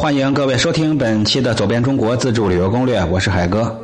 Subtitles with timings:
[0.00, 3.78] 欢迎各位收听本期的《走遍中国自助旅游攻略》，我是海哥。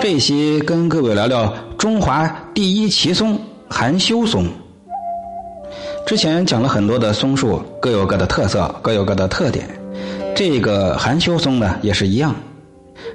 [0.00, 3.38] 这一期跟各位聊聊中华第一奇松——
[3.70, 4.44] 含羞松。
[6.04, 9.64] 之前讲了很多的松树，各有各的特色，各有各的特点。
[10.34, 12.34] 这个含羞松呢，也是一样。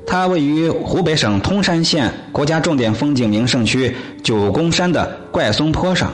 [0.07, 3.93] 它位于湖北省通山县国家重点风景名胜区
[4.23, 6.13] 九宫山的怪松坡上。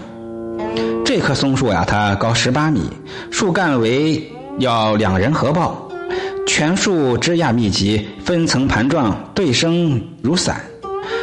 [1.06, 2.90] 这棵松树呀，它高十八米，
[3.30, 4.28] 树干为
[4.58, 5.88] 要两人合抱，
[6.46, 10.62] 全树枝桠密集，分层盘状，对生如伞，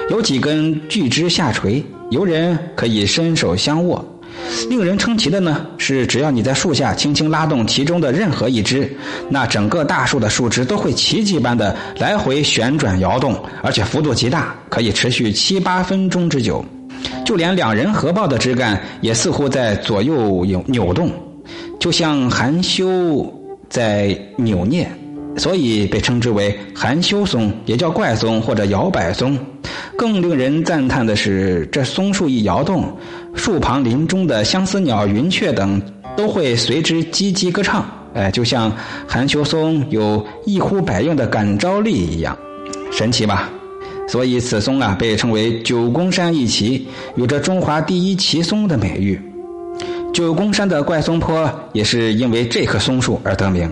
[0.09, 4.05] 有几根巨枝下垂，游人可以伸手相握。
[4.69, 8.91] 令人称奇的呢是，只要你在树下轻轻拉动其中的任何一枝，
[9.29, 16.65] 那整个大树的树枝都会奇迹般的来回旋转摇动，而且幅度极大，可以持续七八分钟之久。
[17.24, 21.10] 就连两人合抱的枝干也似乎在左右扭扭动，
[21.79, 23.32] 就像含羞
[23.68, 24.91] 在扭捏，
[25.37, 29.38] 所以被称之为含羞松，也叫怪松或者摇摆松。
[29.96, 32.96] 更令人赞叹的是，这松树一摇动，
[33.35, 35.80] 树旁林中的相思鸟、云雀等
[36.16, 38.73] 都会随之叽叽歌唱，哎，就像
[39.07, 42.37] 含羞松有一呼百应的感召力一样，
[42.91, 43.51] 神奇吧？
[44.09, 49.21] 所以此松啊，被称为九宫山一奇，有着中华第一奇松的美誉。
[50.13, 53.71] 九宫山的怪松坡也是因为这棵松树而得名。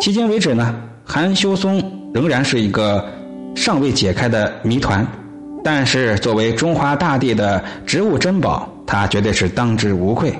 [0.00, 0.74] 迄今为止呢，
[1.12, 1.82] 含羞松
[2.14, 3.04] 仍然是一个
[3.56, 5.04] 尚未解开的谜团。
[5.64, 10.32] 但是，作为中华大地的植物珍宝，它绝对是当之无愧。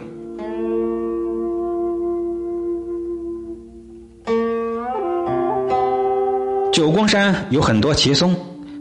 [6.72, 8.32] 九宫山有很多奇松，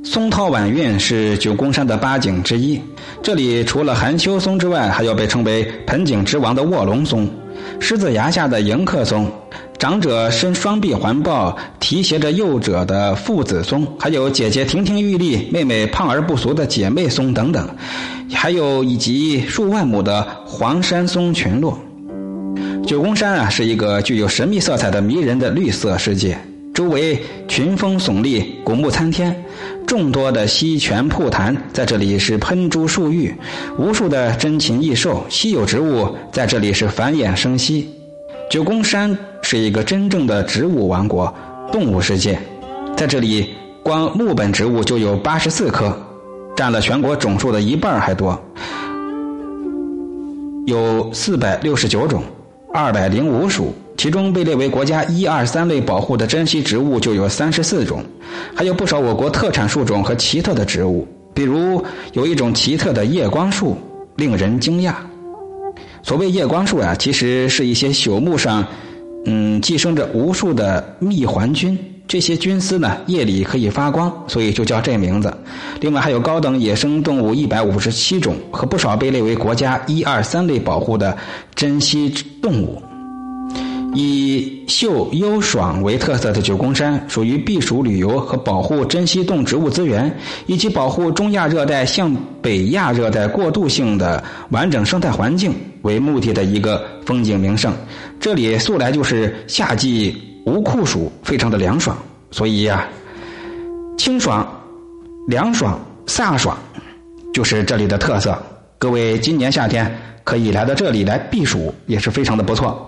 [0.03, 2.79] 松涛晚韵是九宫山的八景之一。
[3.23, 7.27] 这里除了含羞松之外，还有被称为盆景之王的卧龙松、
[7.79, 9.27] 狮子崖下的迎客松。
[9.79, 17.65] 长者伸双臂环抱，提携着幼者的父子松，还有姐姐亭亭玉立、妹妹胖而不俗的姐妹松等等，
[18.33, 21.79] 还有以及数万亩的黄山松群落。
[22.85, 26.37] 九宫山啊，是一个具有神秘色彩的迷人的绿色世界，
[26.73, 29.33] 周围群峰耸立，古木参天，
[29.87, 33.33] 众多的溪泉瀑潭在这里是喷珠漱玉，
[33.77, 37.89] 无数的珍禽异兽、稀有植物在这里是繁衍生息。
[38.49, 41.31] 九宫山是一个真正的植物王国、
[41.71, 42.39] 动物世界，
[42.97, 45.95] 在这里，光木本植物就有八十四棵，
[46.55, 48.41] 占了全国总数的一半还多，
[50.65, 52.23] 有四百六十九种，
[52.73, 58.03] 二百零五属，其中被列为国家一二三类保护的珍稀植物就有三十四种，
[58.55, 63.77] 还有不少我国特产树种和奇特的植物，比如有一种奇特的夜光树，
[64.15, 64.95] 令人惊讶。
[66.01, 68.65] 所谓夜光树啊，其实是一些朽木上，
[69.25, 71.77] 嗯，寄生着无数的蜜环菌。
[72.07, 75.31] 这些菌丝呢，夜里可以发光，所以就叫这名字。
[75.79, 81.15] 另外还有高等野生动物一百五十七种和不少被列为国家一二三类保护的
[81.53, 82.09] 珍稀
[82.41, 82.81] 动物。
[83.95, 97.73] 以秀优爽为特色的九宫山，属于避暑旅游和保护珍稀动植物资源，以及保护中亚热带向北亚热带过渡性的完整生态环境为目的的一个风景名胜。
[98.19, 101.97] 这里素来就是夏季无酷暑，非常的凉爽，
[102.31, 102.87] 所以呀，
[103.97, 104.47] 清爽、
[105.27, 106.57] 凉爽、飒爽，
[107.33, 108.37] 就是这里的特色。
[108.77, 112.85] 各位今年夏天可以来到这里来避暑，也是非常的不错。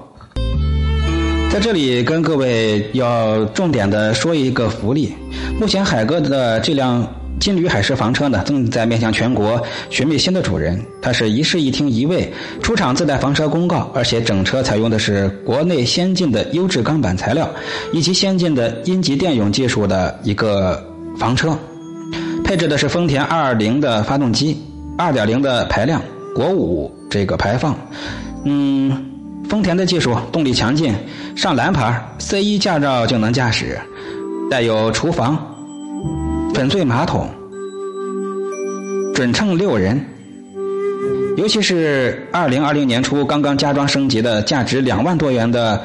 [1.51, 5.13] 在这里跟各位要重点的说一个福利，
[5.59, 7.05] 目前海哥的这辆
[7.41, 10.81] 金旅海狮房车呢，正在面向全国寻觅新的主人。
[11.01, 12.31] 它是一室一厅一卫，
[12.61, 17.49] 出厂自带房车公告，而且整车采用的是国内先进的优质钢板材料，
[17.91, 20.81] 以及先进的阴极电泳技术的一个
[21.19, 21.53] 房车，
[22.45, 24.57] 配置的是丰田2.0的发动机
[24.97, 26.01] ，2.0的排量，
[26.33, 27.77] 国五这个排放，
[28.45, 29.07] 嗯。
[29.51, 30.95] 丰田的技术，动力强劲，
[31.35, 33.77] 上蓝牌 C 一驾照就能驾驶，
[34.49, 35.37] 带有厨房、
[36.53, 37.29] 粉碎马桶，
[39.13, 40.01] 准乘六人。
[41.35, 45.81] 尤其是二零二零年初刚刚加装升级的，价值两万多元的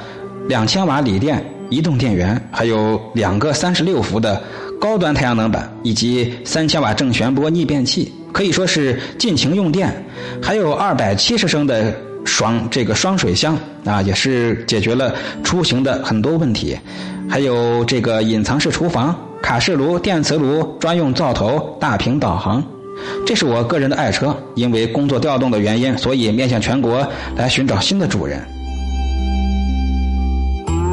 [0.46, 4.40] 两千瓦锂电移动电源，还有两个三十六伏的
[4.80, 9.92] 高端太阳能板，以及三千瓦正弦波逆变器，可以说是尽情用电。
[10.40, 11.92] 还有二百七十升的。
[12.26, 16.78] 双这个双水箱啊，也是解决了出行的很多问题。
[17.28, 22.62] 还有这个隐藏式厨房、卡式炉、电磁炉、专用灶头、大屏导航。
[23.26, 27.06] 这是我个人的爱车，因为工作调动的原因，所以面向全国
[27.36, 28.42] 来寻找新的主人。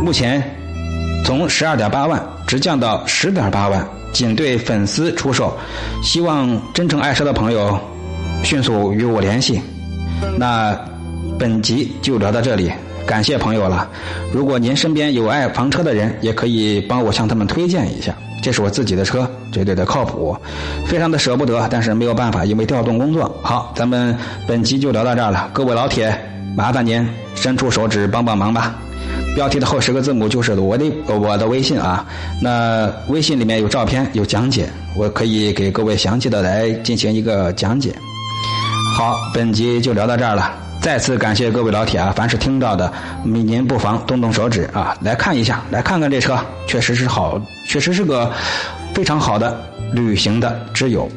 [0.04, 0.44] 目前
[1.24, 5.56] 从十二点八万直降到十点八万，仅对粉丝出售。
[6.02, 7.80] 希望真诚爱车的朋友
[8.44, 9.62] 迅速与我联系。
[10.38, 10.78] 那
[11.40, 12.72] 本集就聊到这里，
[13.06, 13.90] 感谢朋友了。
[14.32, 18.16] 如果您身边有爱房车的人，也可以帮我向他们推荐一下。
[18.42, 20.36] 这是我自己的车，绝对的靠谱，
[20.86, 23.34] 非常的舍不得，但是没有办法，因为调动工作。
[23.42, 24.16] 好，咱们
[24.46, 26.14] 本集就聊到这儿了，各位老铁，
[26.56, 27.06] 麻烦您
[27.36, 28.76] 伸出手指帮帮忙吧。
[29.36, 32.06] 标题的后十个字母就是我的我的微信啊，
[32.42, 37.94] 那微信里面有照片有讲解，我可以给各位详细的来进行一个讲解。
[38.94, 40.54] 好，本集就聊到这儿了。
[40.80, 42.14] 再次感谢各位老铁啊！
[42.16, 42.94] 凡是听到的，
[43.24, 46.38] 您不妨动动手指啊，来看一下，来看看这车，
[46.68, 48.32] 确实是好，确实是个
[48.94, 49.60] 非常好的
[49.94, 51.10] 旅行的挚友。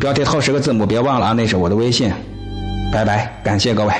[0.00, 2.12] 标题后十个字母别忘了啊，那是我的微信。
[2.92, 3.94] 拜拜，感谢各位。